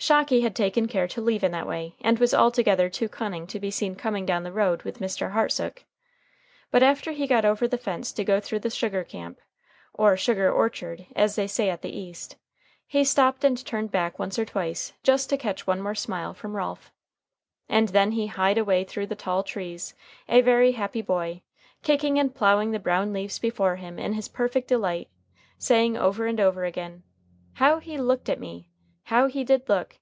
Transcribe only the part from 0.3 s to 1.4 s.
had taken care to